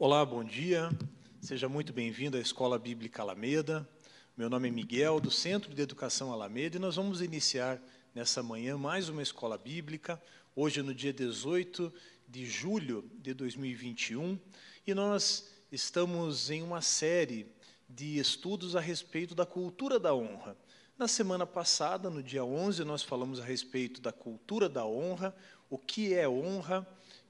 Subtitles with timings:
[0.00, 0.90] Olá, bom dia.
[1.40, 3.84] Seja muito bem-vindo à Escola Bíblica Alameda.
[4.36, 7.82] Meu nome é Miguel, do Centro de Educação Alameda, e nós vamos iniciar
[8.14, 10.22] nessa manhã mais uma escola bíblica,
[10.54, 11.92] hoje no dia 18
[12.28, 14.38] de julho de 2021,
[14.86, 17.50] e nós estamos em uma série
[17.88, 20.56] de estudos a respeito da cultura da honra.
[20.96, 25.34] Na semana passada, no dia 11, nós falamos a respeito da cultura da honra,
[25.68, 26.86] o que é honra,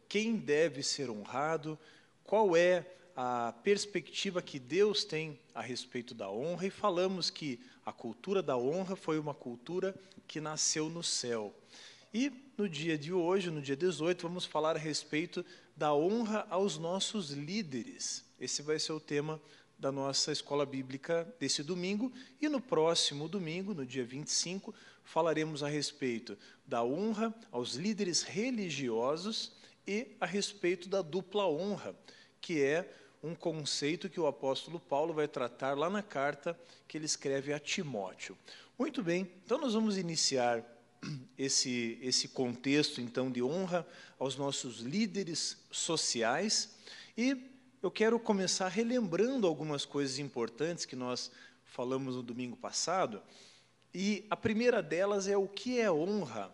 [0.06, 1.78] quem deve ser honrado,
[2.28, 2.84] qual é
[3.16, 8.54] a perspectiva que Deus tem a respeito da honra e falamos que a cultura da
[8.54, 9.94] honra foi uma cultura
[10.26, 11.54] que nasceu no céu.
[12.12, 15.42] E no dia de hoje, no dia 18, vamos falar a respeito
[15.74, 18.26] da honra aos nossos líderes.
[18.38, 19.40] Esse vai ser o tema
[19.78, 22.12] da nossa escola bíblica desse domingo.
[22.42, 29.56] E no próximo domingo, no dia 25, falaremos a respeito da honra aos líderes religiosos
[29.88, 31.96] e a respeito da dupla honra,
[32.40, 32.90] que é
[33.22, 37.58] um conceito que o apóstolo Paulo vai tratar lá na carta que ele escreve a
[37.58, 38.36] Timóteo.
[38.78, 40.64] Muito bem, então nós vamos iniciar
[41.36, 43.86] esse, esse contexto então de honra
[44.18, 46.76] aos nossos líderes sociais
[47.16, 47.50] e
[47.82, 51.30] eu quero começar relembrando algumas coisas importantes que nós
[51.64, 53.22] falamos no domingo passado
[53.94, 56.52] e a primeira delas é o que é honra.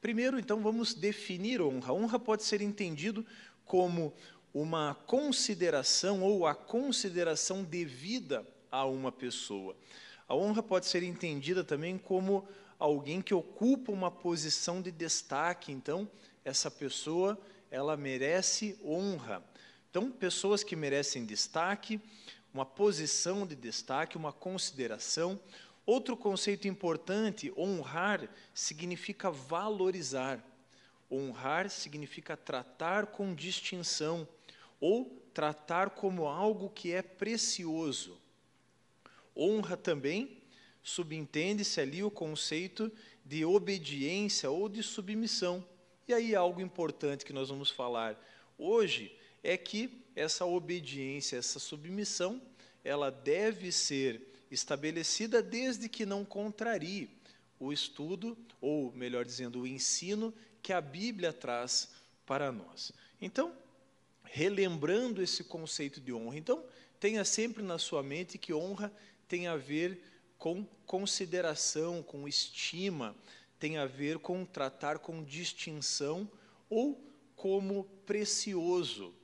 [0.00, 1.92] Primeiro, então, vamos definir honra.
[1.92, 3.26] Honra pode ser entendido
[3.64, 4.14] como
[4.60, 9.76] uma consideração ou a consideração devida a uma pessoa.
[10.26, 12.44] A honra pode ser entendida também como
[12.76, 15.70] alguém que ocupa uma posição de destaque.
[15.70, 16.10] Então,
[16.44, 17.38] essa pessoa,
[17.70, 19.44] ela merece honra.
[19.90, 22.00] Então, pessoas que merecem destaque,
[22.52, 25.38] uma posição de destaque, uma consideração.
[25.86, 30.44] Outro conceito importante, honrar significa valorizar.
[31.08, 34.26] Honrar significa tratar com distinção
[34.80, 38.18] ou tratar como algo que é precioso.
[39.36, 40.38] Honra também
[40.82, 42.90] subentende-se ali o conceito
[43.24, 45.64] de obediência ou de submissão.
[46.06, 48.18] E aí algo importante que nós vamos falar
[48.56, 52.40] hoje é que essa obediência, essa submissão,
[52.82, 57.10] ela deve ser estabelecida desde que não contrarie
[57.60, 61.90] o estudo, ou melhor dizendo, o ensino que a Bíblia traz
[62.24, 62.92] para nós.
[63.20, 63.52] Então,
[64.32, 66.38] relembrando esse conceito de honra.
[66.38, 66.64] Então,
[67.00, 68.92] tenha sempre na sua mente que honra
[69.26, 70.00] tem a ver
[70.38, 73.14] com consideração, com estima,
[73.58, 76.30] tem a ver com tratar com distinção
[76.70, 76.98] ou
[77.36, 79.14] como precioso.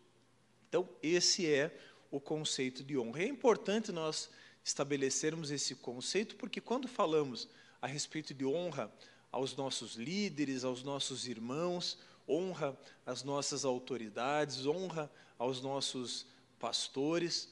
[0.68, 1.76] Então, esse é
[2.10, 3.22] o conceito de honra.
[3.22, 4.28] É importante nós
[4.64, 7.48] estabelecermos esse conceito, porque quando falamos
[7.80, 8.92] a respeito de honra
[9.30, 11.98] aos nossos líderes, aos nossos irmãos,
[12.28, 16.26] honra às nossas autoridades, honra aos nossos
[16.58, 17.48] pastores.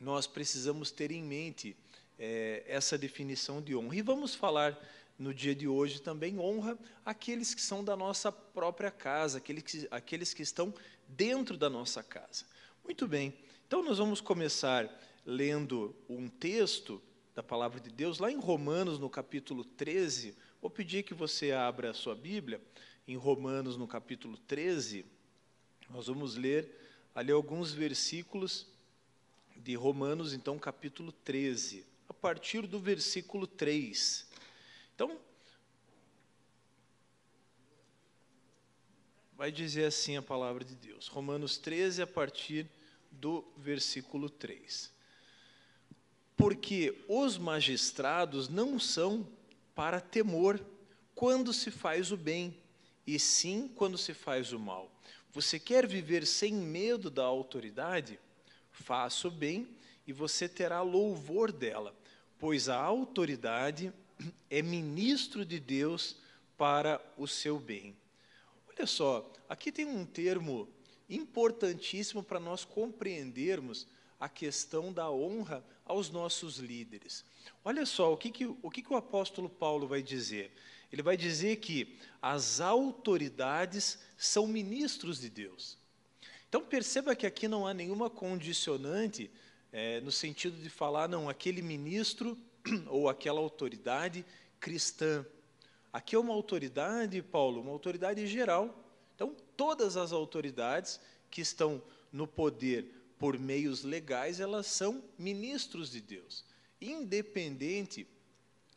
[0.00, 1.76] Nós precisamos ter em mente
[2.18, 3.96] é, essa definição de honra.
[3.96, 4.78] E vamos falar
[5.18, 9.88] no dia de hoje também honra aqueles que são da nossa própria casa, aqueles que,
[9.90, 10.74] aqueles que estão
[11.08, 12.44] dentro da nossa casa.
[12.82, 13.32] Muito bem,
[13.66, 14.90] então nós vamos começar
[15.24, 17.00] lendo um texto
[17.34, 20.36] da palavra de Deus, lá em Romanos, no capítulo 13.
[20.60, 22.60] Vou pedir que você abra a sua Bíblia
[23.06, 25.04] em Romanos, no capítulo 13,
[25.90, 26.68] nós vamos ler
[27.14, 28.66] ali alguns versículos
[29.56, 34.26] de Romanos, então, capítulo 13, a partir do versículo 3.
[34.94, 35.18] Então,
[39.36, 42.66] vai dizer assim a palavra de Deus, Romanos 13, a partir
[43.10, 44.92] do versículo 3.
[46.36, 49.26] Porque os magistrados não são
[49.74, 50.64] para temor
[51.14, 52.56] quando se faz o bem,
[53.06, 54.90] e sim quando se faz o mal.
[55.32, 58.18] Você quer viver sem medo da autoridade?
[58.70, 59.68] Faça o bem
[60.06, 61.94] e você terá louvor dela,
[62.38, 63.92] pois a autoridade
[64.50, 66.16] é ministro de Deus
[66.56, 67.96] para o seu bem.
[68.68, 70.68] Olha só, aqui tem um termo
[71.08, 73.86] importantíssimo para nós compreendermos
[74.18, 77.24] a questão da honra aos nossos líderes.
[77.64, 80.52] Olha só, o que, que, o, que, que o apóstolo Paulo vai dizer?
[80.94, 85.76] Ele vai dizer que as autoridades são ministros de Deus.
[86.48, 89.28] Então perceba que aqui não há nenhuma condicionante
[89.72, 92.38] é, no sentido de falar, não, aquele ministro
[92.86, 94.24] ou aquela autoridade
[94.60, 95.26] cristã.
[95.92, 98.72] Aqui é uma autoridade, Paulo, uma autoridade geral.
[99.16, 101.82] Então, todas as autoridades que estão
[102.12, 102.86] no poder
[103.18, 106.44] por meios legais, elas são ministros de Deus,
[106.80, 108.06] independente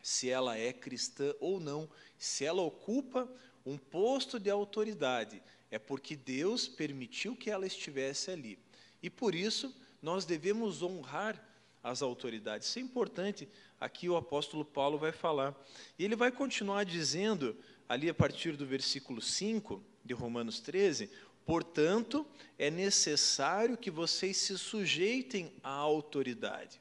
[0.07, 3.29] se ela é cristã ou não, se ela ocupa
[3.65, 8.57] um posto de autoridade, é porque Deus permitiu que ela estivesse ali.
[9.03, 11.45] E por isso nós devemos honrar
[11.83, 12.69] as autoridades.
[12.69, 13.49] Isso é importante,
[13.81, 15.53] aqui o apóstolo Paulo vai falar.
[15.99, 17.57] E ele vai continuar dizendo,
[17.89, 21.11] ali a partir do versículo 5 de Romanos 13:
[21.45, 22.25] Portanto,
[22.57, 26.79] é necessário que vocês se sujeitem à autoridade,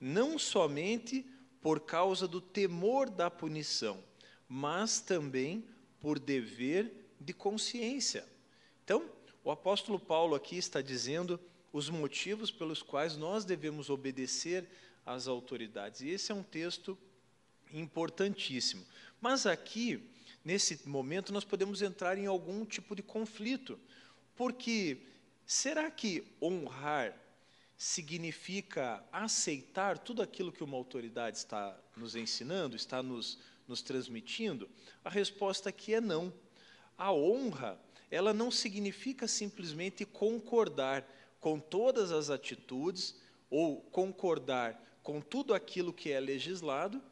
[0.00, 1.26] não somente
[1.60, 4.02] por causa do temor da punição,
[4.48, 5.64] mas também
[6.00, 8.26] por dever de consciência.
[8.84, 9.08] Então,
[9.44, 11.38] o apóstolo Paulo aqui está dizendo
[11.72, 14.68] os motivos pelos quais nós devemos obedecer
[15.04, 16.00] às autoridades.
[16.00, 16.98] E esse é um texto
[17.72, 18.84] importantíssimo.
[19.20, 20.02] Mas aqui,
[20.44, 23.78] nesse momento, nós podemos entrar em algum tipo de conflito,
[24.34, 24.98] porque
[25.46, 27.14] será que honrar
[27.80, 34.68] significa aceitar tudo aquilo que uma autoridade está nos ensinando, está nos, nos transmitindo?
[35.02, 36.30] A resposta aqui é não.
[36.98, 37.80] A honra,
[38.10, 41.08] ela não significa simplesmente concordar
[41.40, 43.18] com todas as atitudes
[43.48, 47.02] ou concordar com tudo aquilo que é legislado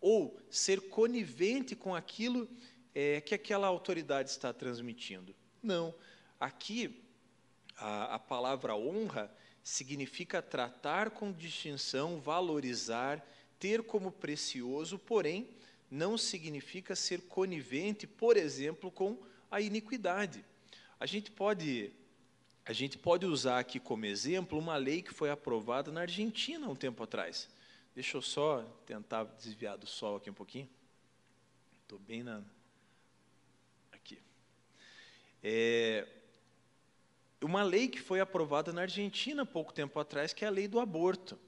[0.00, 2.48] ou ser conivente com aquilo
[2.94, 5.34] é, que aquela autoridade está transmitindo.
[5.60, 5.92] Não.
[6.38, 7.02] Aqui,
[7.76, 9.28] a, a palavra honra
[9.62, 13.24] significa tratar com distinção, valorizar,
[13.58, 15.48] ter como precioso, porém,
[15.90, 19.18] não significa ser conivente, por exemplo, com
[19.50, 20.44] a iniquidade.
[20.98, 21.92] A gente pode
[22.64, 26.76] a gente pode usar aqui como exemplo uma lei que foi aprovada na Argentina um
[26.76, 27.48] tempo atrás.
[27.94, 30.68] Deixa eu só tentar desviar do sol aqui um pouquinho.
[31.82, 32.40] Estou bem na.
[33.90, 34.18] Aqui.
[35.42, 36.06] É,
[37.42, 40.80] uma lei que foi aprovada na Argentina pouco tempo atrás, que é a lei do
[40.80, 41.38] aborto.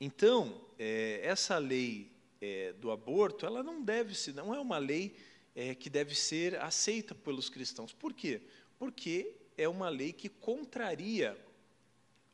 [0.00, 2.10] Então, é, essa lei
[2.40, 5.16] é, do aborto, ela não deve ser, não é uma lei
[5.54, 7.92] é, que deve ser aceita pelos cristãos.
[7.92, 8.42] Por quê?
[8.78, 11.38] Porque é uma lei que contraria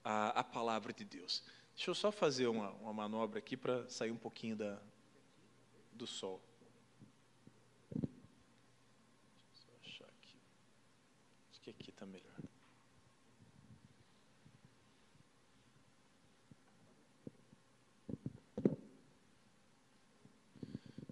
[0.02, 1.42] a, a palavra de Deus.
[1.74, 4.80] Deixa eu só fazer uma, uma manobra aqui para sair um pouquinho da,
[5.92, 6.40] do sol.
[7.94, 8.08] Deixa
[9.52, 10.36] eu só achar aqui.
[11.50, 12.32] Acho que aqui está melhor.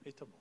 [0.04, 0.38] Aí tá bom.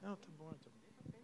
[0.00, 1.20] Não, tá bom, tá bom.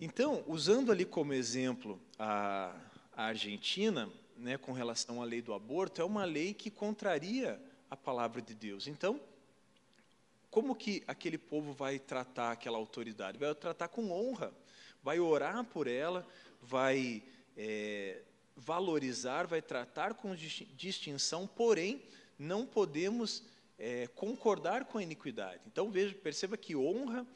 [0.00, 2.76] Então, usando ali como exemplo a,
[3.12, 7.58] a Argentina, né, com relação à lei do aborto, é uma lei que contraria
[7.88, 8.86] a palavra de Deus.
[8.86, 9.20] Então,
[10.54, 13.38] como que aquele povo vai tratar aquela autoridade?
[13.38, 14.54] Vai tratar com honra,
[15.02, 16.24] vai orar por ela,
[16.62, 17.24] vai
[17.56, 18.22] é,
[18.56, 20.32] valorizar, vai tratar com
[20.76, 22.00] distinção, porém,
[22.38, 23.42] não podemos
[23.76, 25.60] é, concordar com a iniquidade.
[25.66, 27.26] Então, veja, perceba que honra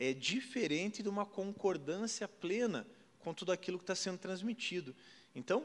[0.00, 2.84] é diferente de uma concordância plena
[3.20, 4.96] com tudo aquilo que está sendo transmitido.
[5.32, 5.64] Então,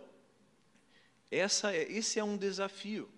[1.32, 3.10] essa é, esse é um desafio,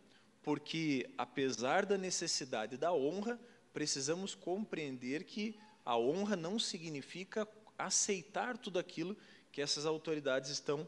[0.42, 3.38] porque apesar da necessidade da honra,
[3.74, 7.48] precisamos compreender que a honra não significa
[7.78, 9.18] aceitar tudo aquilo
[9.52, 10.88] que essas autoridades estão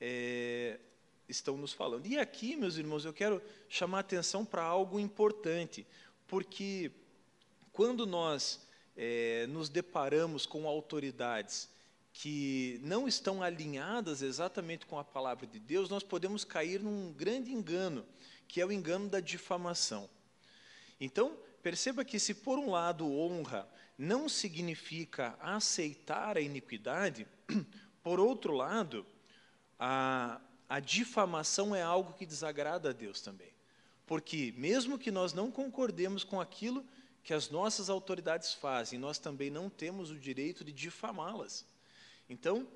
[0.00, 0.80] é,
[1.28, 2.06] estão nos falando.
[2.06, 5.86] E aqui, meus irmãos, eu quero chamar a atenção para algo importante,
[6.26, 6.90] porque
[7.72, 8.60] quando nós
[8.96, 11.70] é, nos deparamos com autoridades
[12.12, 17.50] que não estão alinhadas exatamente com a palavra de Deus, nós podemos cair num grande
[17.52, 18.04] engano,
[18.46, 20.10] que é o engano da difamação.
[21.00, 27.26] Então, perceba que se por um lado honra não significa aceitar a iniquidade,
[28.02, 29.06] por outro lado,
[29.78, 33.52] a, a difamação é algo que desagrada a Deus também.
[34.06, 36.84] Porque, mesmo que nós não concordemos com aquilo
[37.22, 41.64] que as nossas autoridades fazem, nós também não temos o direito de difamá-las.
[42.28, 42.66] Então,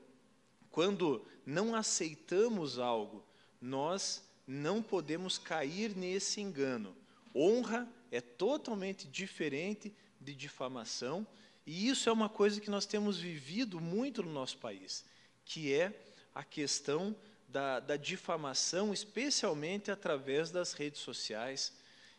[0.70, 3.24] quando não aceitamos algo,
[3.60, 6.96] nós não podemos cair nesse engano.
[7.34, 11.26] Honra é totalmente diferente de difamação,
[11.66, 15.04] e isso é uma coisa que nós temos vivido muito no nosso país,
[15.44, 15.92] que é
[16.34, 17.16] a questão
[17.48, 21.72] da, da difamação, especialmente através das redes sociais.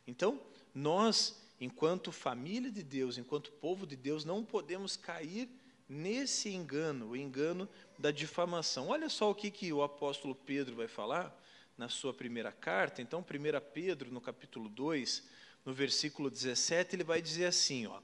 [0.05, 0.41] Então,
[0.73, 5.49] nós, enquanto família de Deus, enquanto povo de Deus, não podemos cair
[5.87, 8.89] nesse engano, o engano da difamação.
[8.89, 11.35] Olha só o que, que o apóstolo Pedro vai falar
[11.77, 13.01] na sua primeira carta.
[13.01, 15.23] Então, 1 Pedro, no capítulo 2,
[15.67, 17.99] no versículo 17, ele vai dizer assim: ó,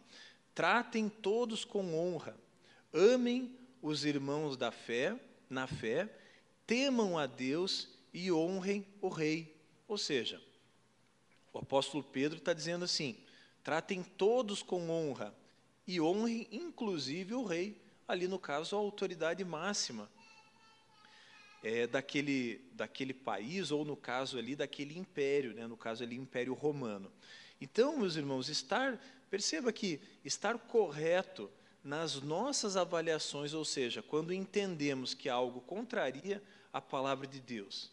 [0.53, 2.37] tratem todos com honra,
[2.91, 5.17] amem os irmãos da fé,
[5.49, 6.13] na fé,
[6.67, 9.55] temam a Deus e honrem o rei.
[9.87, 10.41] Ou seja,
[11.53, 13.15] o apóstolo Pedro está dizendo assim:
[13.63, 15.33] tratem todos com honra
[15.87, 20.11] e honrem inclusive o rei, ali no caso a autoridade máxima
[21.63, 26.53] é, daquele, daquele país, ou no caso ali daquele império, né, no caso ali Império
[26.53, 27.09] Romano.
[27.63, 31.49] Então, meus irmãos, estar, perceba que estar correto
[31.81, 36.43] nas nossas avaliações, ou seja, quando entendemos que algo contraria
[36.73, 37.89] a palavra de Deus,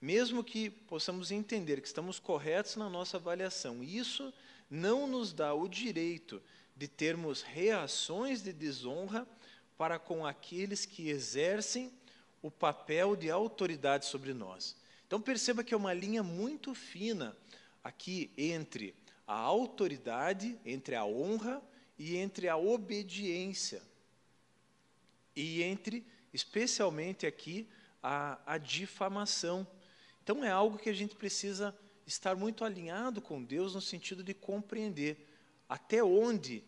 [0.00, 4.32] mesmo que possamos entender que estamos corretos na nossa avaliação, isso
[4.70, 6.40] não nos dá o direito
[6.76, 9.26] de termos reações de desonra
[9.76, 11.92] para com aqueles que exercem
[12.40, 14.76] o papel de autoridade sobre nós.
[15.08, 17.36] Então perceba que é uma linha muito fina
[17.82, 18.94] aqui entre
[19.26, 21.62] a autoridade, entre a honra
[21.98, 23.82] e entre a obediência.
[25.36, 27.68] E entre, especialmente aqui,
[28.02, 29.66] a, a difamação.
[30.22, 34.34] Então é algo que a gente precisa estar muito alinhado com Deus no sentido de
[34.34, 35.28] compreender
[35.68, 36.64] até onde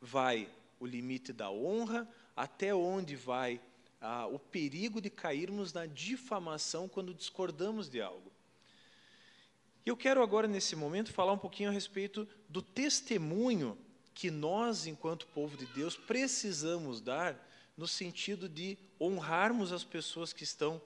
[0.00, 3.60] vai o limite da honra, até onde vai
[4.00, 8.29] ah, o perigo de cairmos na difamação quando discordamos de algo.
[9.84, 13.78] E eu quero agora, nesse momento, falar um pouquinho a respeito do testemunho
[14.14, 20.44] que nós, enquanto povo de Deus, precisamos dar no sentido de honrarmos as pessoas que
[20.44, 20.80] estão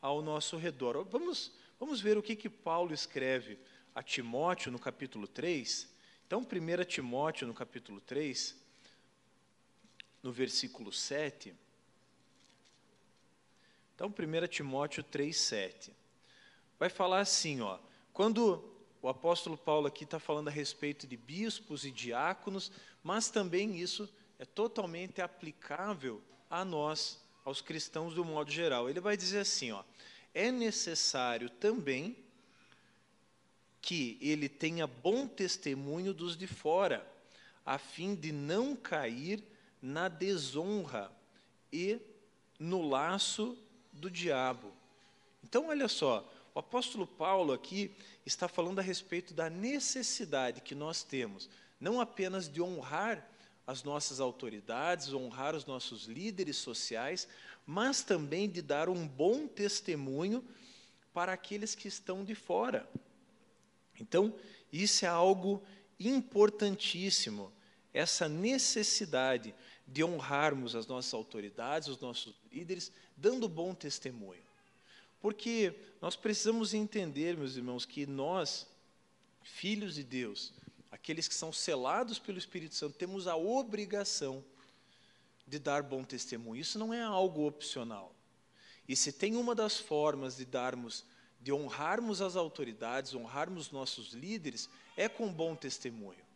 [0.00, 1.04] ao nosso redor.
[1.04, 3.58] Vamos, vamos ver o que, que Paulo escreve
[3.94, 5.88] a Timóteo no capítulo 3.
[6.26, 8.56] Então, 1 Timóteo no capítulo 3,
[10.22, 11.54] no versículo 7.
[13.94, 15.90] Então, 1 Timóteo 3,7.
[16.78, 17.78] Vai falar assim, ó.
[18.18, 18.64] Quando
[19.00, 24.12] o apóstolo Paulo aqui está falando a respeito de bispos e diáconos, mas também isso
[24.40, 26.20] é totalmente aplicável
[26.50, 28.90] a nós, aos cristãos do modo geral.
[28.90, 29.84] Ele vai dizer assim, ó.
[30.34, 32.16] É necessário também
[33.80, 37.08] que ele tenha bom testemunho dos de fora,
[37.64, 39.44] a fim de não cair
[39.80, 41.08] na desonra
[41.72, 42.00] e
[42.58, 43.56] no laço
[43.92, 44.72] do diabo.
[45.44, 47.88] Então, olha só, o apóstolo Paulo aqui
[48.26, 51.48] está falando a respeito da necessidade que nós temos,
[51.78, 53.30] não apenas de honrar
[53.64, 57.28] as nossas autoridades, honrar os nossos líderes sociais,
[57.64, 60.44] mas também de dar um bom testemunho
[61.14, 62.90] para aqueles que estão de fora.
[64.00, 64.34] Então,
[64.72, 65.62] isso é algo
[66.00, 67.52] importantíssimo,
[67.94, 69.54] essa necessidade
[69.86, 74.47] de honrarmos as nossas autoridades, os nossos líderes, dando bom testemunho.
[75.20, 78.66] Porque nós precisamos entender, meus irmãos, que nós,
[79.42, 80.52] filhos de Deus,
[80.90, 84.44] aqueles que são selados pelo Espírito Santo, temos a obrigação
[85.46, 86.60] de dar bom testemunho.
[86.60, 88.14] Isso não é algo opcional.
[88.88, 91.04] E se tem uma das formas de darmos,
[91.40, 96.26] de honrarmos as autoridades, honrarmos nossos líderes, é com bom testemunho.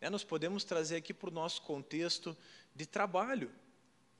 [0.00, 2.36] É, nós podemos trazer aqui para o nosso contexto
[2.74, 3.50] de trabalho.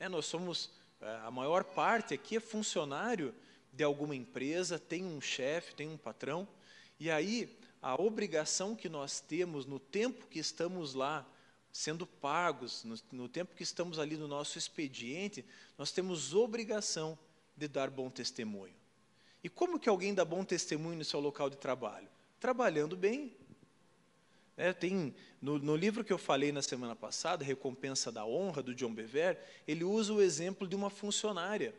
[0.00, 3.34] É, nós somos, é, a maior parte aqui é funcionário
[3.78, 6.48] de alguma empresa, tem um chefe, tem um patrão,
[6.98, 11.24] e aí a obrigação que nós temos no tempo que estamos lá
[11.70, 15.44] sendo pagos, no, no tempo que estamos ali no nosso expediente,
[15.78, 17.16] nós temos obrigação
[17.56, 18.74] de dar bom testemunho.
[19.44, 22.08] E como que alguém dá bom testemunho no seu local de trabalho?
[22.40, 23.32] Trabalhando bem,
[24.56, 28.74] é, tem, no, no, livro que eu falei na semana passada, Recompensa da Honra, do
[28.74, 31.72] John Bever, ele usa o exemplo de uma funcionária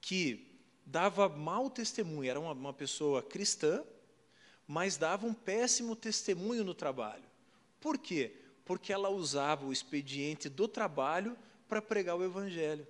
[0.00, 0.51] que
[0.92, 3.82] dava mau testemunho, era uma, uma pessoa cristã,
[4.68, 7.24] mas dava um péssimo testemunho no trabalho.
[7.80, 8.36] Por quê?
[8.64, 11.36] Porque ela usava o expediente do trabalho
[11.68, 12.86] para pregar o evangelho.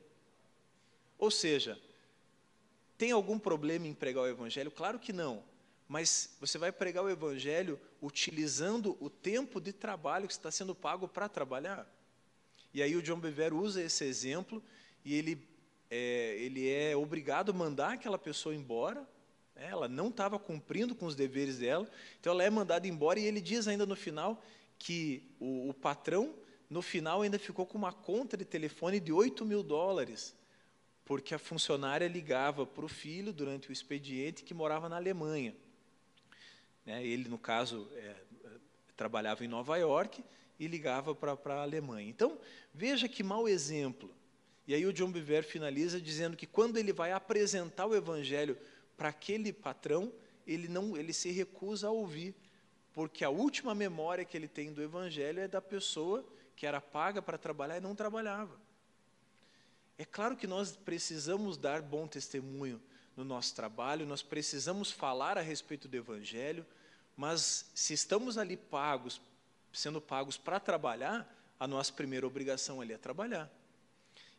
[1.16, 1.80] Ou seja,
[2.98, 4.70] tem algum problema em pregar o evangelho?
[4.70, 5.42] Claro que não
[5.92, 11.06] mas você vai pregar o evangelho utilizando o tempo de trabalho que está sendo pago
[11.06, 11.86] para trabalhar.
[12.72, 14.64] E aí o John Bever usa esse exemplo
[15.04, 15.36] e ele
[15.94, 19.06] é, ele é obrigado a mandar aquela pessoa embora.
[19.54, 19.68] Né?
[19.68, 21.86] Ela não estava cumprindo com os deveres dela,
[22.18, 24.42] então ela é mandada embora e ele diz ainda no final
[24.78, 26.34] que o, o patrão
[26.70, 30.34] no final ainda ficou com uma conta de telefone de 8 mil dólares,
[31.04, 35.54] porque a funcionária ligava para o filho durante o expediente que morava na Alemanha.
[36.86, 37.04] Né?
[37.04, 38.16] Ele, no caso, é,
[38.96, 40.24] trabalhava em Nova York
[40.58, 42.08] e ligava para a Alemanha.
[42.08, 42.38] Então,
[42.72, 44.10] veja que mau exemplo.
[44.66, 48.56] E aí o John Bever finaliza dizendo que quando ele vai apresentar o evangelho
[48.96, 50.12] para aquele patrão,
[50.46, 52.34] ele não, ele se recusa a ouvir,
[52.92, 57.20] porque a última memória que ele tem do evangelho é da pessoa que era paga
[57.20, 58.60] para trabalhar e não trabalhava.
[59.98, 62.80] É claro que nós precisamos dar bom testemunho
[63.16, 66.66] no nosso trabalho, nós precisamos falar a respeito do Evangelho,
[67.14, 69.20] Mas se estamos ali pagos,
[69.70, 73.50] sendo pagos para trabalhar, a nossa primeira obrigação ali é trabalhar.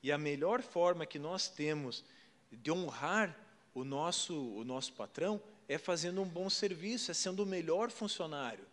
[0.04, 2.04] E a melhor forma que nós temos
[2.52, 3.36] de honrar
[3.74, 8.66] o nosso, o nosso patrão é fazendo um bom serviço, é sendo o melhor funcionário,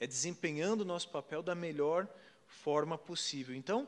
[0.00, 2.08] é desempenhando o nosso papel da melhor
[2.46, 3.54] forma possível.
[3.54, 3.86] Então,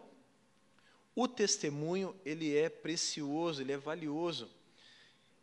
[1.17, 4.51] o testemunho ele é precioso, ele é valioso.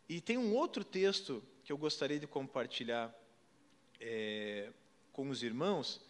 [0.08, 3.14] E tem um outro texto que eu gostaria de compartilhar
[4.00, 4.70] é,
[5.12, 6.00] com os irmãos,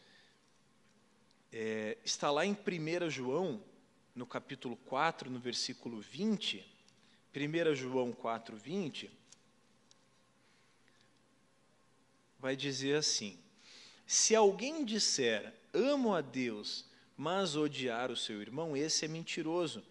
[1.53, 3.63] é, está lá em 1 João,
[4.15, 6.65] no capítulo 4, no versículo 20.
[7.35, 9.11] 1 João 4, 20.
[12.39, 13.39] Vai dizer assim:
[14.07, 16.85] Se alguém disser, amo a Deus,
[17.17, 19.85] mas odiar o seu irmão, esse é mentiroso,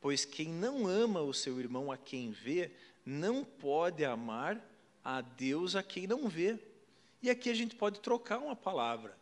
[0.00, 2.70] pois quem não ama o seu irmão a quem vê,
[3.04, 4.60] não pode amar
[5.04, 6.58] a Deus a quem não vê.
[7.22, 9.16] E aqui a gente pode trocar uma palavra,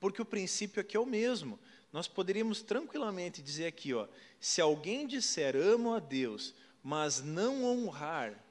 [0.00, 1.58] porque o princípio aqui é o mesmo.
[1.92, 4.08] Nós poderíamos tranquilamente dizer aqui, ó,
[4.40, 8.42] se alguém disser amo a Deus, mas não honrar,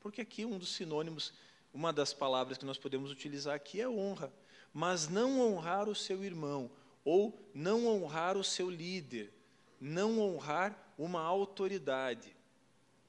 [0.00, 1.34] porque aqui um dos sinônimos,
[1.74, 4.32] uma das palavras que nós podemos utilizar aqui é honra,
[4.72, 6.70] mas não honrar o seu irmão,
[7.04, 9.32] ou não honrar o seu líder,
[9.80, 12.34] não honrar uma autoridade.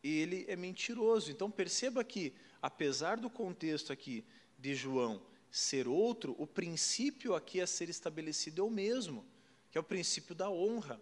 [0.04, 1.32] Ele é mentiroso.
[1.32, 4.24] Então perceba que, apesar do contexto aqui
[4.58, 9.26] de João ser outro, o princípio aqui a ser estabelecido é o mesmo,
[9.72, 11.00] que é o princípio da honra.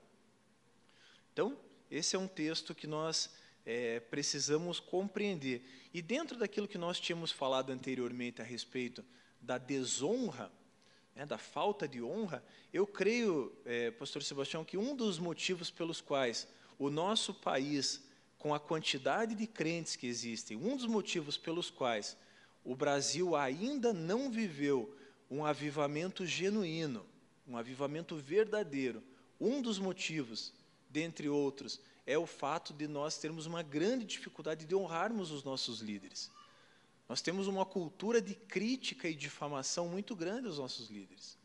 [1.33, 1.57] Então,
[1.89, 3.29] esse é um texto que nós
[3.65, 5.63] é, precisamos compreender.
[5.93, 9.03] E dentro daquilo que nós tínhamos falado anteriormente a respeito
[9.41, 10.51] da desonra,
[11.15, 12.43] né, da falta de honra,
[12.73, 18.03] eu creio, é, pastor Sebastião, que um dos motivos pelos quais o nosso país,
[18.37, 22.17] com a quantidade de crentes que existem, um dos motivos pelos quais
[22.63, 24.95] o Brasil ainda não viveu
[25.29, 27.05] um avivamento genuíno,
[27.47, 29.03] um avivamento verdadeiro,
[29.39, 30.53] um dos motivos,
[30.89, 35.79] dentre outros, é o fato de nós termos uma grande dificuldade de honrarmos os nossos
[35.79, 36.31] líderes.
[37.07, 41.37] Nós temos uma cultura de crítica e difamação muito grande aos nossos líderes.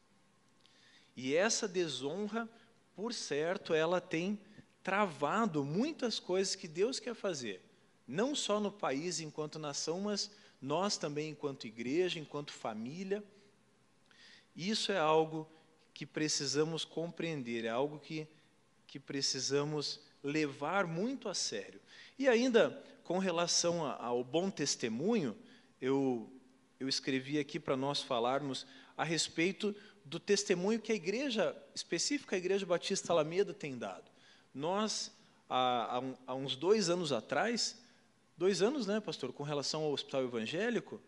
[1.16, 2.48] E essa desonra,
[2.94, 4.38] por certo, ela tem
[4.82, 7.60] travado muitas coisas que Deus quer fazer,
[8.06, 13.22] não só no país enquanto nação, mas nós também enquanto igreja, enquanto família.
[14.56, 15.48] Isso é algo
[16.00, 18.26] que precisamos compreender, é algo que,
[18.86, 21.78] que precisamos levar muito a sério.
[22.18, 22.70] E ainda,
[23.04, 25.36] com relação ao bom testemunho,
[25.78, 26.32] eu,
[26.80, 32.38] eu escrevi aqui para nós falarmos a respeito do testemunho que a igreja, específica a
[32.38, 34.10] Igreja Batista Alameda, tem dado.
[34.54, 35.12] Nós,
[35.50, 37.78] há, há uns dois anos atrás,
[38.38, 40.98] dois anos, né, pastor, com relação ao hospital evangélico,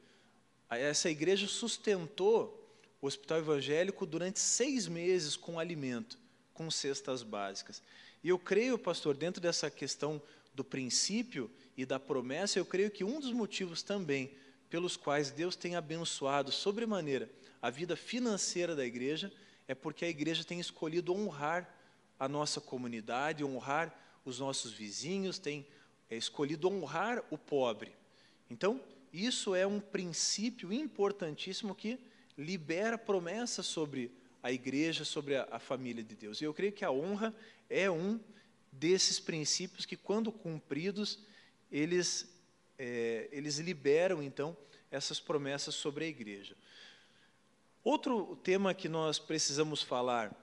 [0.68, 2.61] essa igreja sustentou
[3.02, 6.16] o hospital evangélico durante seis meses com alimento,
[6.54, 7.82] com cestas básicas.
[8.22, 10.22] E eu creio, pastor, dentro dessa questão
[10.54, 14.30] do princípio e da promessa, eu creio que um dos motivos também
[14.70, 17.28] pelos quais Deus tem abençoado sobremaneira
[17.60, 19.32] a vida financeira da igreja,
[19.66, 21.68] é porque a igreja tem escolhido honrar
[22.18, 23.92] a nossa comunidade, honrar
[24.24, 25.66] os nossos vizinhos, tem
[26.08, 27.92] é, escolhido honrar o pobre.
[28.48, 28.80] Então,
[29.12, 31.98] isso é um princípio importantíssimo que
[32.36, 34.10] libera promessas sobre
[34.42, 36.40] a igreja, sobre a, a família de Deus.
[36.40, 37.34] E eu creio que a honra
[37.70, 38.20] é um
[38.70, 41.18] desses princípios que, quando cumpridos,
[41.70, 42.28] eles
[42.78, 44.56] é, eles liberam, então,
[44.90, 46.56] essas promessas sobre a igreja.
[47.84, 50.36] Outro tema que nós precisamos falar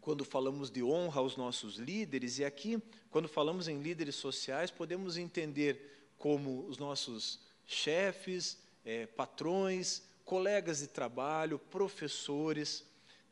[0.00, 5.18] quando falamos de honra aos nossos líderes, e aqui, quando falamos em líderes sociais, podemos
[5.18, 12.84] entender como os nossos chefes, é, patrões, colegas de trabalho, professores,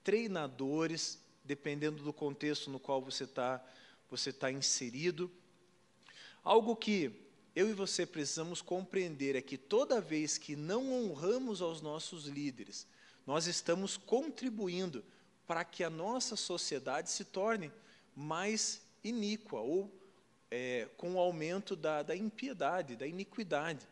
[0.04, 3.62] treinadores, dependendo do contexto no qual você está
[4.08, 5.28] você tá inserido.
[6.44, 7.10] Algo que
[7.54, 12.86] eu e você precisamos compreender é que toda vez que não honramos aos nossos líderes,
[13.26, 15.04] nós estamos contribuindo
[15.48, 17.72] para que a nossa sociedade se torne
[18.14, 19.92] mais iníqua ou
[20.48, 23.84] é, com o aumento da, da impiedade, da iniquidade.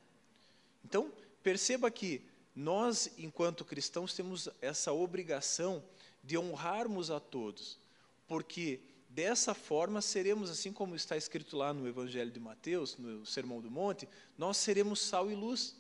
[0.85, 1.13] Então,
[1.43, 5.83] perceba que nós, enquanto cristãos, temos essa obrigação
[6.23, 7.79] de honrarmos a todos,
[8.27, 8.81] porque
[9.13, 13.71] Dessa forma, seremos, assim como está escrito lá no Evangelho de Mateus, no Sermão do
[13.71, 15.77] Monte, nós seremos sal e luz.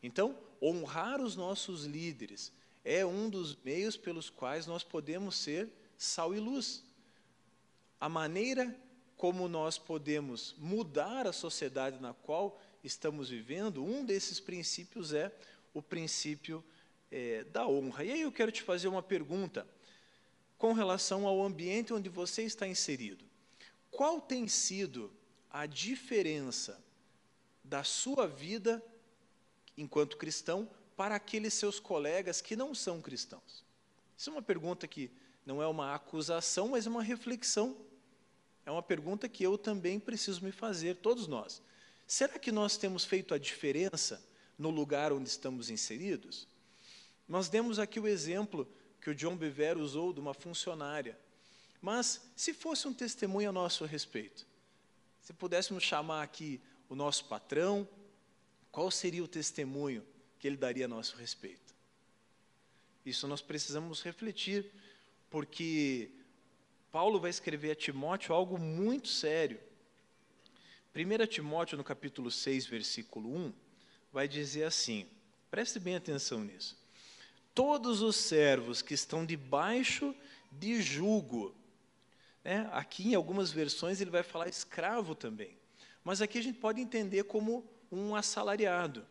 [0.00, 2.52] Então, honrar os nossos líderes
[2.84, 6.84] é um dos meios pelos quais nós podemos ser sal e luz.
[8.00, 8.72] A maneira
[9.16, 15.36] como nós podemos mudar a sociedade na qual estamos vivendo, um desses princípios é
[15.76, 16.64] o princípio
[17.10, 18.02] é, da honra.
[18.02, 19.68] E aí eu quero te fazer uma pergunta
[20.56, 23.22] com relação ao ambiente onde você está inserido.
[23.90, 25.12] Qual tem sido
[25.50, 26.82] a diferença
[27.62, 28.82] da sua vida
[29.76, 33.62] enquanto cristão para aqueles seus colegas que não são cristãos?
[34.16, 35.10] Isso é uma pergunta que
[35.44, 37.76] não é uma acusação, mas é uma reflexão.
[38.64, 41.60] É uma pergunta que eu também preciso me fazer, todos nós.
[42.06, 44.25] Será que nós temos feito a diferença
[44.58, 46.48] no lugar onde estamos inseridos?
[47.28, 48.68] Nós demos aqui o exemplo
[49.00, 51.18] que o John Bever usou de uma funcionária.
[51.80, 54.46] Mas, se fosse um testemunho a nosso respeito,
[55.20, 57.88] se pudéssemos chamar aqui o nosso patrão,
[58.70, 60.04] qual seria o testemunho
[60.38, 61.74] que ele daria a nosso respeito?
[63.04, 64.70] Isso nós precisamos refletir,
[65.30, 66.10] porque
[66.90, 69.60] Paulo vai escrever a Timóteo algo muito sério.
[70.94, 73.52] 1 Timóteo, no capítulo 6, versículo 1,
[74.16, 75.06] vai dizer assim:
[75.50, 76.74] preste bem atenção nisso.
[77.54, 80.14] Todos os servos que estão debaixo
[80.50, 81.54] de jugo,
[82.42, 82.66] né?
[82.72, 85.54] aqui em algumas versões ele vai falar escravo também,
[86.02, 89.06] mas aqui a gente pode entender como um assalariado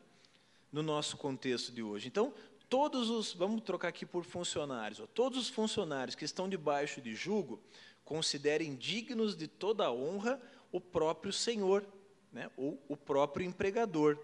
[0.72, 2.08] no nosso contexto de hoje.
[2.08, 2.34] Então,
[2.68, 7.14] todos os, vamos trocar aqui por funcionários, ó, todos os funcionários que estão debaixo de
[7.14, 7.62] jugo,
[8.04, 10.42] considerem dignos de toda a honra
[10.72, 11.86] o próprio Senhor,
[12.34, 14.18] né, ou o próprio empregador,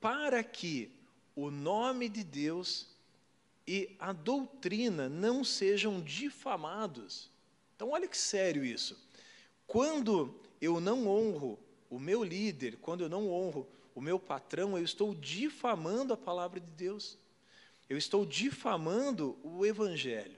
[0.00, 0.90] para que
[1.36, 2.88] o nome de Deus
[3.66, 7.30] e a doutrina não sejam difamados.
[7.76, 8.98] Então, olha que sério isso.
[9.66, 11.58] Quando eu não honro
[11.88, 16.60] o meu líder, quando eu não honro o meu patrão, eu estou difamando a palavra
[16.60, 17.18] de Deus.
[17.88, 20.36] Eu estou difamando o Evangelho.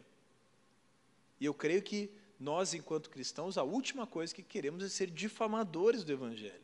[1.41, 6.05] E eu creio que nós, enquanto cristãos, a última coisa que queremos é ser difamadores
[6.05, 6.63] do Evangelho.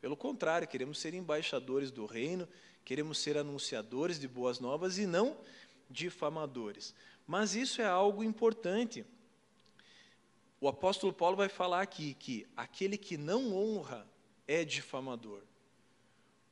[0.00, 2.48] Pelo contrário, queremos ser embaixadores do reino,
[2.84, 5.36] queremos ser anunciadores de boas novas e não
[5.90, 6.94] difamadores.
[7.26, 9.04] Mas isso é algo importante.
[10.60, 14.06] O apóstolo Paulo vai falar aqui que aquele que não honra
[14.46, 15.42] é difamador.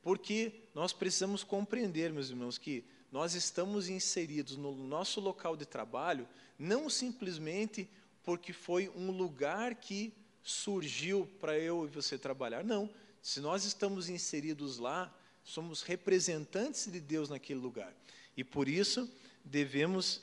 [0.03, 6.29] Porque nós precisamos compreender, meus irmãos, que nós estamos inseridos no nosso local de trabalho
[6.59, 7.89] não simplesmente
[8.23, 12.65] porque foi um lugar que surgiu para eu e você trabalhar.
[12.65, 12.91] Não.
[13.27, 15.13] Se nós estamos inseridos lá,
[15.43, 17.93] somos representantes de Deus naquele lugar.
[18.37, 19.11] E por isso
[19.45, 20.23] devemos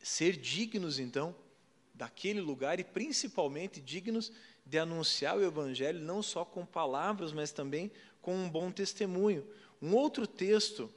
[0.00, 1.34] ser dignos, então,
[1.92, 4.30] daquele lugar e principalmente dignos
[4.64, 7.90] de anunciar o Evangelho, não só com palavras, mas também
[8.22, 9.44] com um bom testemunho.
[9.82, 10.88] Um outro texto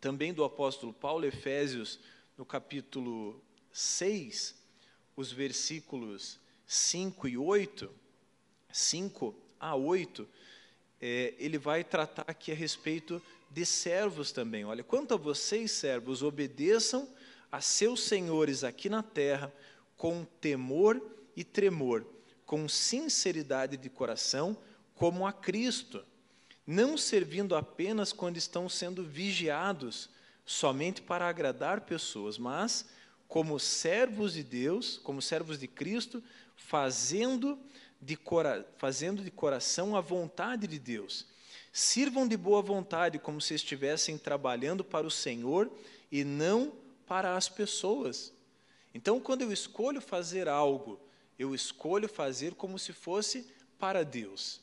[0.00, 1.98] também do apóstolo Paulo, Efésios,
[2.36, 4.54] no capítulo 6,
[5.16, 7.90] os versículos 5 e 8,
[8.70, 10.26] 5 a 8,
[11.00, 14.64] é, ele vai tratar aqui a respeito de servos também.
[14.64, 17.08] Olha, quanto a vocês, servos, obedeçam
[17.50, 19.52] a seus senhores aqui na terra
[19.96, 21.00] com temor
[21.36, 22.06] e tremor,
[22.44, 24.56] com sinceridade de coração,
[24.94, 26.04] como a Cristo
[26.68, 30.10] não servindo apenas quando estão sendo vigiados
[30.44, 32.84] somente para agradar pessoas, mas
[33.26, 36.22] como servos de Deus, como servos de Cristo,
[36.54, 37.58] fazendo
[38.00, 41.26] de, cora fazendo de coração a vontade de Deus.
[41.72, 45.70] Sirvam de boa vontade, como se estivessem trabalhando para o Senhor
[46.10, 46.72] e não
[47.06, 48.32] para as pessoas.
[48.94, 51.00] Então, quando eu escolho fazer algo,
[51.38, 53.46] eu escolho fazer como se fosse
[53.78, 54.60] para Deus.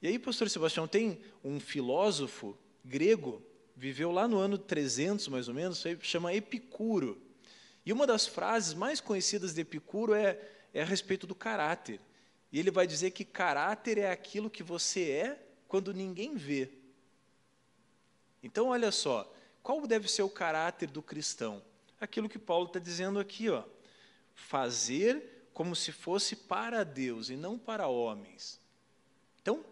[0.00, 3.42] E aí, pastor Sebastião, tem um filósofo grego,
[3.76, 7.20] viveu lá no ano 300, mais ou menos, chama Epicuro.
[7.84, 10.38] E uma das frases mais conhecidas de Epicuro é,
[10.72, 12.00] é a respeito do caráter.
[12.50, 16.70] E ele vai dizer que caráter é aquilo que você é quando ninguém vê.
[18.42, 19.30] Então, olha só,
[19.62, 21.62] qual deve ser o caráter do cristão?
[22.00, 23.64] Aquilo que Paulo está dizendo aqui, ó.
[24.34, 28.60] Fazer como se fosse para Deus e não para homens.
[29.42, 29.64] Então,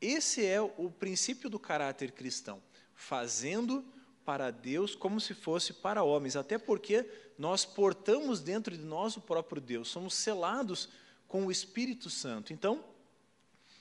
[0.00, 2.62] esse é o princípio do caráter cristão,
[2.94, 3.84] fazendo
[4.24, 7.08] para Deus como se fosse para homens, até porque
[7.38, 10.90] nós portamos dentro de nós o próprio Deus, somos selados
[11.28, 12.52] com o Espírito Santo.
[12.52, 12.82] Então,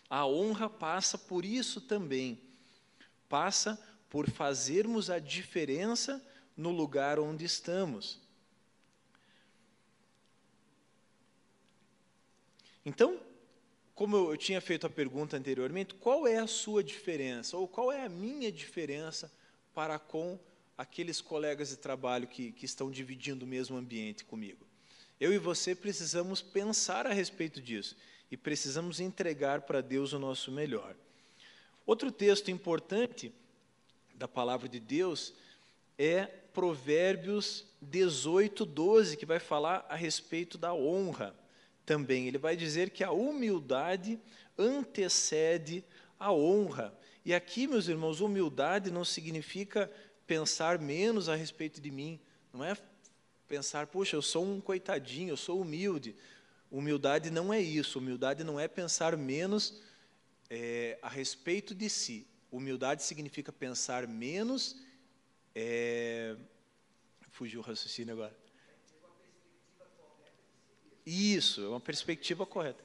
[0.09, 2.39] a honra passa por isso também,
[3.27, 6.23] passa por fazermos a diferença
[6.55, 8.19] no lugar onde estamos.
[12.85, 13.19] Então,
[13.93, 18.05] como eu tinha feito a pergunta anteriormente, qual é a sua diferença, ou qual é
[18.05, 19.31] a minha diferença
[19.73, 20.39] para com
[20.77, 24.66] aqueles colegas de trabalho que, que estão dividindo o mesmo ambiente comigo?
[25.19, 27.95] Eu e você precisamos pensar a respeito disso
[28.29, 30.95] e precisamos entregar para Deus o nosso melhor.
[31.85, 33.31] Outro texto importante
[34.13, 35.33] da palavra de Deus
[35.97, 41.35] é Provérbios 18, 12, que vai falar a respeito da honra
[41.85, 42.27] também.
[42.27, 44.19] Ele vai dizer que a humildade
[44.57, 45.83] antecede
[46.19, 46.93] a honra.
[47.25, 49.91] E aqui, meus irmãos, humildade não significa
[50.27, 52.19] pensar menos a respeito de mim,
[52.53, 52.75] não é
[53.47, 56.15] pensar, puxa, eu sou um coitadinho, eu sou humilde.
[56.69, 59.81] Humildade não é isso, humildade não é pensar menos
[60.49, 62.27] é, a respeito de si.
[62.51, 64.75] Humildade significa pensar menos.
[65.55, 66.35] É,
[67.31, 68.35] fugiu o raciocínio agora.
[71.05, 72.83] Isso, é uma perspectiva correta.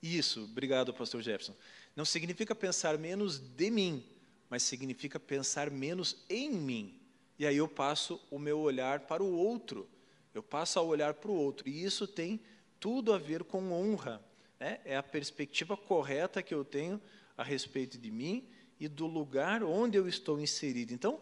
[0.00, 1.56] Isso, obrigado, pastor Jefferson.
[1.96, 4.04] Não significa pensar menos de mim,
[4.48, 6.97] mas significa pensar menos em mim.
[7.38, 9.88] E aí eu passo o meu olhar para o outro.
[10.34, 11.68] Eu passo a olhar para o outro.
[11.68, 12.40] E isso tem
[12.80, 14.22] tudo a ver com honra.
[14.58, 14.80] Né?
[14.84, 17.00] É a perspectiva correta que eu tenho
[17.36, 18.48] a respeito de mim
[18.80, 20.92] e do lugar onde eu estou inserido.
[20.92, 21.20] Então,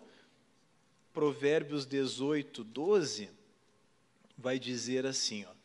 [1.12, 3.30] Provérbios 18, 12
[4.36, 5.56] vai dizer assim, ó,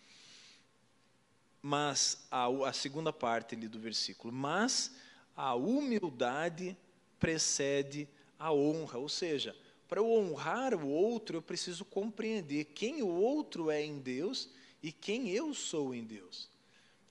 [1.61, 4.95] mas a, a segunda parte ali do versículo, mas
[5.35, 6.77] a humildade
[7.19, 8.07] precede
[8.39, 9.55] a honra, ou seja,
[9.91, 14.49] para eu honrar o outro, eu preciso compreender quem o outro é em Deus
[14.81, 16.49] e quem eu sou em Deus.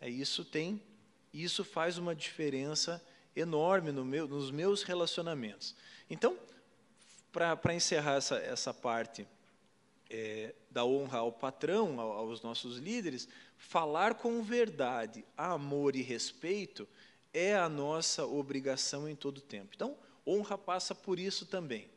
[0.00, 0.80] É isso tem,
[1.30, 3.04] isso faz uma diferença
[3.36, 5.76] enorme no meu, nos meus relacionamentos.
[6.08, 6.38] Então,
[7.30, 9.28] para encerrar essa, essa parte
[10.08, 16.88] é, da honra ao patrão, aos nossos líderes, falar com verdade, amor e respeito
[17.34, 19.72] é a nossa obrigação em todo tempo.
[19.74, 21.90] Então, honra passa por isso também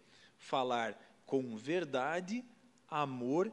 [0.43, 2.43] falar com verdade,
[2.89, 3.51] amor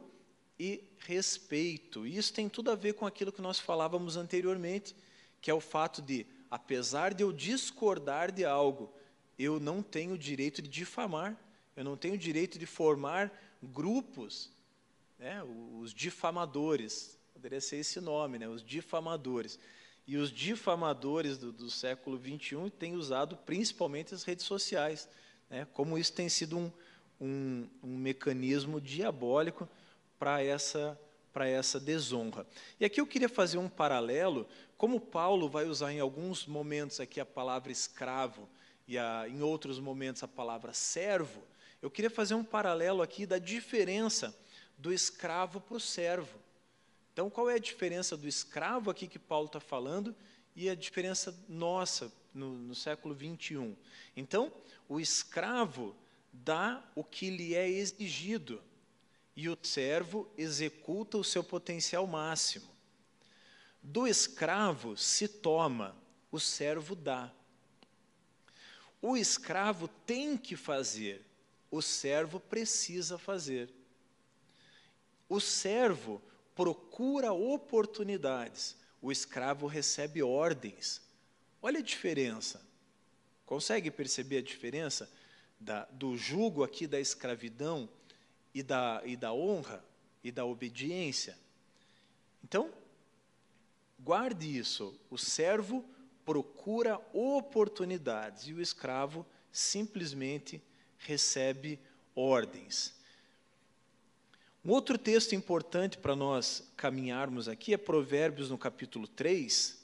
[0.59, 2.05] e respeito.
[2.05, 4.95] E isso tem tudo a ver com aquilo que nós falávamos anteriormente,
[5.41, 8.93] que é o fato de, apesar de eu discordar de algo,
[9.39, 11.35] eu não tenho direito de difamar,
[11.75, 13.31] eu não tenho direito de formar
[13.63, 14.51] grupos,
[15.17, 15.41] né,
[15.79, 19.57] os difamadores, poderia ser esse nome, né, os difamadores.
[20.05, 25.07] E os difamadores do, do século XXI têm usado principalmente as redes sociais
[25.51, 26.71] né, como isso tem sido um,
[27.19, 29.67] um, um mecanismo diabólico
[30.17, 30.97] para essa,
[31.35, 32.47] essa desonra.
[32.79, 37.19] E aqui eu queria fazer um paralelo, como Paulo vai usar em alguns momentos aqui
[37.19, 38.47] a palavra escravo
[38.87, 41.43] e a, em outros momentos a palavra servo,
[41.81, 44.35] eu queria fazer um paralelo aqui da diferença
[44.77, 46.39] do escravo para o servo.
[47.11, 50.15] Então, qual é a diferença do escravo aqui que Paulo está falando
[50.55, 53.75] e a diferença nossa no, no século 21?
[54.15, 54.51] Então,
[54.87, 55.95] o escravo
[56.31, 58.61] dá o que lhe é exigido
[59.35, 62.69] e o servo executa o seu potencial máximo.
[63.81, 65.95] Do escravo se toma,
[66.31, 67.31] o servo dá.
[69.01, 71.25] O escravo tem que fazer,
[71.71, 73.73] o servo precisa fazer.
[75.27, 76.21] O servo
[76.53, 81.01] procura oportunidades, o escravo recebe ordens.
[81.61, 82.61] Olha a diferença.
[83.45, 85.09] Consegue perceber a diferença
[85.59, 87.87] da, do jugo aqui da escravidão
[88.53, 89.83] e da, e da honra
[90.23, 91.37] e da obediência?
[92.43, 92.71] Então,
[93.99, 94.99] guarde isso.
[95.09, 95.85] O servo
[96.25, 100.61] procura oportunidades e o escravo simplesmente
[100.97, 101.79] recebe
[102.15, 102.93] ordens.
[104.63, 109.80] Um outro texto importante para nós caminharmos aqui é Provérbios no capítulo 3,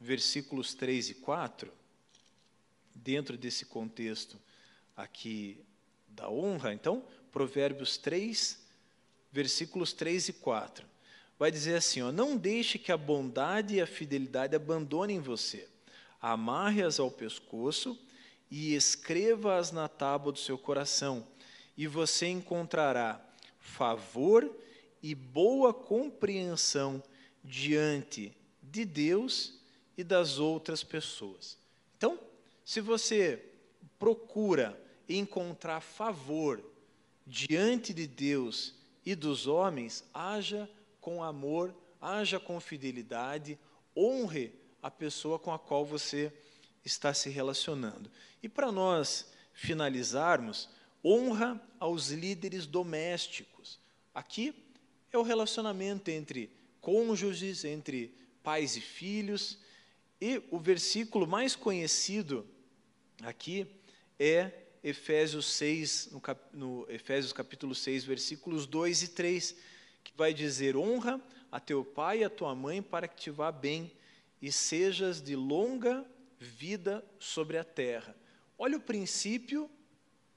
[0.00, 1.70] versículos 3 e 4
[2.94, 4.38] dentro desse contexto
[4.96, 5.62] aqui
[6.08, 8.58] da honra, então, Provérbios 3,
[9.30, 10.86] versículos 3 e 4.
[11.38, 15.68] Vai dizer assim: ó, Não deixe que a bondade e a fidelidade abandonem você,
[16.20, 17.98] amarre-as ao pescoço
[18.50, 21.26] e escreva-as na tábua do seu coração,
[21.76, 23.24] e você encontrará
[23.58, 24.50] favor
[25.02, 27.02] e boa compreensão
[27.44, 29.59] diante de Deus
[30.00, 31.58] e das outras pessoas.
[31.96, 32.18] Então,
[32.64, 33.44] se você
[33.98, 36.64] procura encontrar favor
[37.26, 40.68] diante de Deus e dos homens, haja
[41.02, 43.58] com amor, haja com fidelidade,
[43.94, 46.32] honre a pessoa com a qual você
[46.82, 48.10] está se relacionando.
[48.42, 50.70] E para nós finalizarmos,
[51.04, 53.78] honra aos líderes domésticos.
[54.14, 54.54] Aqui
[55.12, 59.58] é o relacionamento entre cônjuges, entre pais e filhos,
[60.20, 62.46] e o versículo mais conhecido
[63.22, 63.66] aqui
[64.18, 64.52] é
[64.82, 69.56] Efésios 6, no, cap, no, Efésios capítulo 6, versículos 2 e 3,
[70.04, 73.50] que vai dizer: Honra a teu pai e a tua mãe para que te vá
[73.50, 73.92] bem
[74.40, 76.04] e sejas de longa
[76.38, 78.16] vida sobre a terra.
[78.58, 79.70] Olha o princípio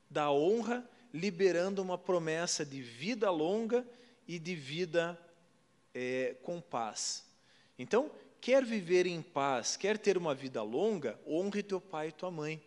[0.10, 3.86] da honra liberando uma promessa de vida longa
[4.28, 5.19] e de vida
[5.93, 7.26] é, com paz.
[7.78, 8.12] Então,
[8.43, 12.62] quer viver em paz, quer ter uma vida longa, honre teu pai e tua mãe.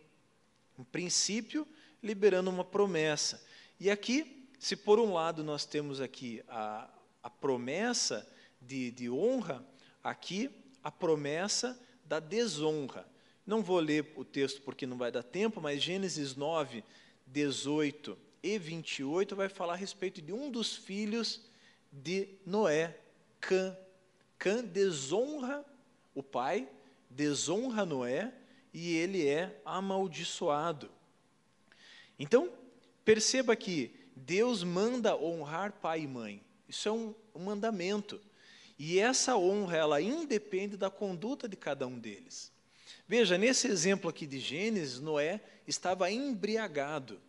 [0.75, 1.67] Um princípio,
[2.01, 3.45] liberando uma promessa.
[3.79, 6.89] E aqui, se por um lado nós temos aqui a,
[7.21, 8.27] a promessa
[8.59, 9.63] de, de honra,
[10.03, 10.49] aqui
[10.83, 13.07] a promessa da desonra.
[13.45, 16.83] Não vou ler o texto porque não vai dar tempo, mas Gênesis 9,
[17.27, 21.39] 18 e 28 vai falar a respeito de um dos filhos
[21.91, 22.97] de Noé,
[23.39, 23.77] Cã.
[24.37, 25.65] Cã desonra
[26.13, 26.67] o pai,
[27.09, 28.33] desonra Noé
[28.73, 30.89] e ele é amaldiçoado.
[32.19, 32.51] Então,
[33.03, 36.41] perceba que Deus manda honrar pai e mãe.
[36.67, 38.19] Isso é um, um mandamento.
[38.77, 42.51] E essa honra, ela independe da conduta de cada um deles.
[43.07, 47.19] Veja, nesse exemplo aqui de Gênesis, Noé estava embriagado.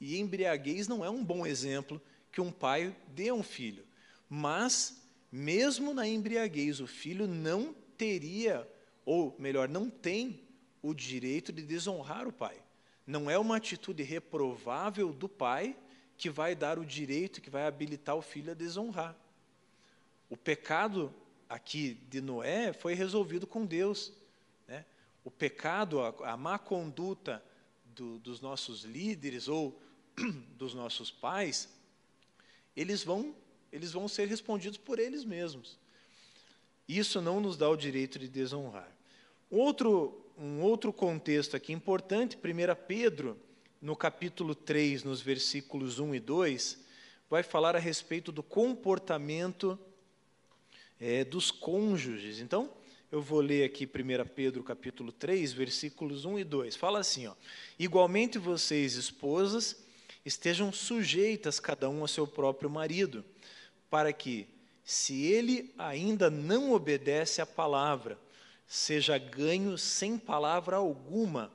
[0.00, 2.00] E embriaguez não é um bom exemplo
[2.32, 3.84] que um pai dê a um filho.
[4.28, 5.00] Mas,
[5.36, 8.70] mesmo na embriaguez, o filho não teria,
[9.04, 10.40] ou melhor, não tem
[10.80, 12.56] o direito de desonrar o pai.
[13.04, 15.76] Não é uma atitude reprovável do pai
[16.16, 19.18] que vai dar o direito, que vai habilitar o filho a desonrar.
[20.30, 21.12] O pecado
[21.48, 24.12] aqui de Noé foi resolvido com Deus.
[24.68, 24.84] Né?
[25.24, 27.44] O pecado, a, a má conduta
[27.86, 29.82] do, dos nossos líderes ou
[30.56, 31.68] dos nossos pais,
[32.76, 33.34] eles vão,
[33.74, 35.76] eles vão ser respondidos por eles mesmos.
[36.88, 38.88] Isso não nos dá o direito de desonrar.
[39.50, 42.40] Outro, um outro contexto aqui importante, 1
[42.86, 43.36] Pedro,
[43.82, 46.78] no capítulo 3, nos versículos 1 e 2,
[47.28, 49.76] vai falar a respeito do comportamento
[51.00, 52.38] é, dos cônjuges.
[52.38, 52.70] Então,
[53.10, 56.76] eu vou ler aqui 1 Pedro capítulo 3, versículos 1 e 2.
[56.76, 57.34] Fala assim, ó:
[57.76, 59.84] Igualmente vocês, esposas,
[60.24, 63.24] estejam sujeitas cada um ao seu próprio marido,
[63.90, 64.46] para que,
[64.84, 68.18] se ele ainda não obedece à palavra,
[68.66, 71.50] seja ganho sem palavra alguma,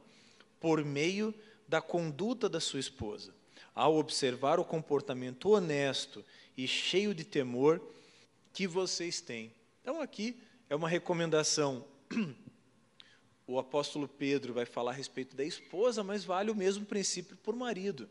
[0.59, 1.33] por meio
[1.67, 3.33] da conduta da sua esposa,
[3.75, 6.23] ao observar o comportamento honesto
[6.57, 7.81] e cheio de temor
[8.53, 9.53] que vocês têm.
[9.81, 10.37] Então, aqui
[10.69, 11.85] é uma recomendação.
[13.47, 17.55] O apóstolo Pedro vai falar a respeito da esposa, mas vale o mesmo princípio por
[17.55, 18.07] marido.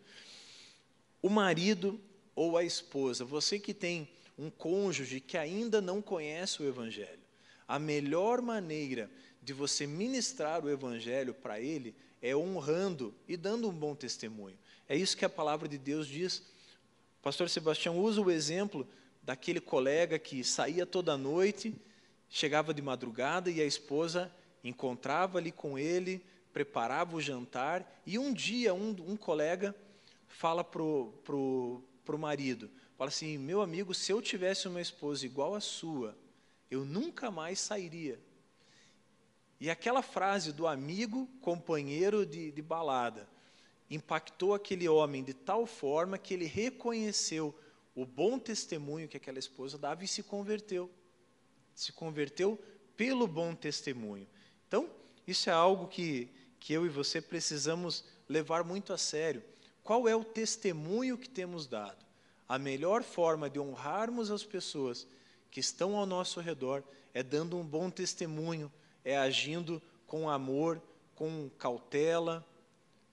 [1.23, 2.01] O marido
[2.39, 7.19] ou a esposa, você que tem um cônjuge que ainda não conhece o Evangelho,
[7.67, 9.11] a melhor maneira
[9.43, 14.57] de você ministrar o Evangelho para ele é honrando e dando um bom testemunho.
[14.89, 16.39] É isso que a palavra de Deus diz.
[17.19, 18.87] O pastor Sebastião usa o exemplo
[19.21, 21.75] daquele colega que saía toda noite,
[22.31, 28.33] chegava de madrugada e a esposa encontrava ali com ele, preparava o jantar, e um
[28.33, 29.75] dia um, um colega
[30.29, 35.27] fala para o pro, pro marido, fala assim, meu amigo, se eu tivesse uma esposa
[35.27, 36.17] igual a sua,
[36.71, 38.19] eu nunca mais sairia.
[39.61, 43.29] E aquela frase do amigo, companheiro de, de balada,
[43.91, 47.55] impactou aquele homem de tal forma que ele reconheceu
[47.95, 50.91] o bom testemunho que aquela esposa dava e se converteu.
[51.75, 52.59] Se converteu
[52.97, 54.27] pelo bom testemunho.
[54.67, 54.89] Então,
[55.27, 59.43] isso é algo que, que eu e você precisamos levar muito a sério.
[59.89, 62.05] Qual é o testemunho que temos dado?
[62.47, 65.07] A melhor forma de honrarmos as pessoas
[65.51, 68.71] que estão ao nosso redor é dando um bom testemunho,
[69.03, 70.79] é agindo com amor,
[71.15, 72.47] com cautela,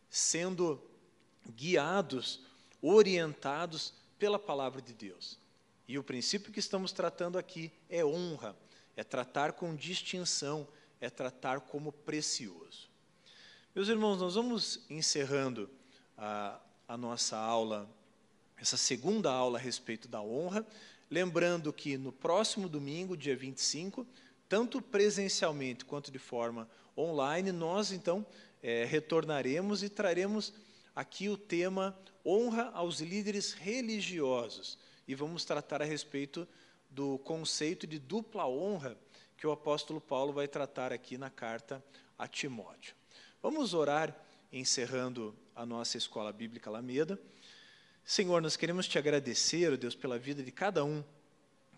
[0.09, 0.83] sendo
[1.55, 2.41] guiados,
[2.81, 5.39] orientados pela palavra de Deus.
[5.87, 8.53] E o princípio que estamos tratando aqui é honra,
[8.97, 10.67] é tratar com distinção,
[10.99, 12.89] é tratar como precioso.
[13.73, 15.69] Meus irmãos, nós vamos encerrando
[16.17, 17.89] a, a nossa aula,
[18.57, 20.65] essa segunda aula a respeito da honra,
[21.09, 24.05] lembrando que no próximo domingo, dia 25,
[24.47, 28.25] tanto presencialmente quanto de forma online, nós então
[28.61, 30.53] é, retornaremos e traremos
[30.95, 34.77] aqui o tema honra aos líderes religiosos.
[35.07, 36.47] E vamos tratar a respeito
[36.89, 38.97] do conceito de dupla honra
[39.37, 41.83] que o apóstolo Paulo vai tratar aqui na carta
[42.17, 42.95] a Timóteo.
[43.41, 44.15] Vamos orar
[44.51, 47.19] encerrando a nossa escola bíblica Alameda.
[48.03, 51.03] Senhor, nós queremos te agradecer, Deus, pela vida de cada um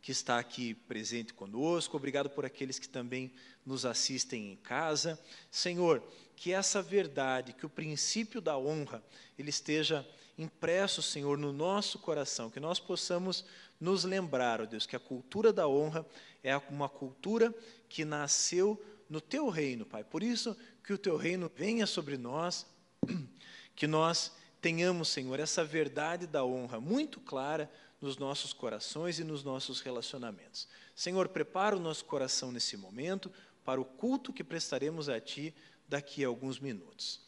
[0.01, 1.97] que está aqui presente conosco.
[1.97, 3.33] Obrigado por aqueles que também
[3.65, 5.19] nos assistem em casa.
[5.51, 6.03] Senhor,
[6.35, 9.03] que essa verdade, que o princípio da honra,
[9.37, 10.07] ele esteja
[10.37, 13.43] impresso, Senhor, no nosso coração, que nós possamos
[13.79, 16.05] nos lembrar, ó Deus, que a cultura da honra
[16.43, 17.53] é uma cultura
[17.89, 20.03] que nasceu no teu reino, Pai.
[20.03, 20.55] Por isso
[20.87, 22.65] que o teu reino venha sobre nós,
[23.75, 24.31] que nós
[24.61, 27.69] tenhamos, Senhor, essa verdade da honra muito clara
[27.99, 30.65] nos nossos corações e nos nossos relacionamentos.
[30.95, 33.29] Senhor, prepara o nosso coração nesse momento
[33.65, 35.53] para o culto que prestaremos a Ti
[35.89, 37.19] daqui a alguns minutos.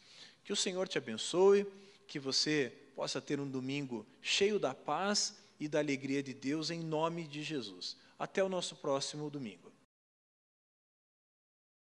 [0.42, 1.66] Que o Senhor te abençoe,
[2.06, 6.80] que você possa ter um domingo cheio da paz e da alegria de Deus em
[6.80, 7.98] nome de Jesus.
[8.18, 9.69] Até o nosso próximo domingo.